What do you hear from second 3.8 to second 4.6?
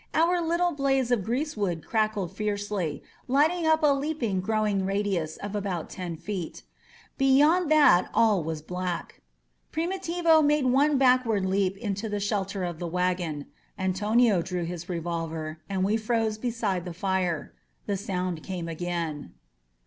a leaping,